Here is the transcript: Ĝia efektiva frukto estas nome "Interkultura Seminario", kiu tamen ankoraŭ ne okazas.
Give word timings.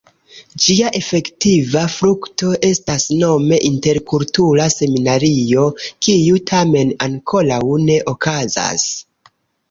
Ĝia 0.65 0.91
efektiva 0.99 1.81
frukto 1.95 2.53
estas 2.69 3.03
nome 3.23 3.59
"Interkultura 3.67 4.65
Seminario", 4.75 5.65
kiu 6.07 6.39
tamen 6.53 6.95
ankoraŭ 7.07 7.61
ne 7.83 7.99
okazas. 8.13 8.87